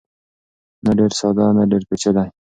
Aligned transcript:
نه 0.83 0.91
ډېر 0.99 1.11
ساده 1.19 1.45
نه 1.57 1.63
ډېر 1.71 1.83
پېچلی. 1.89 2.29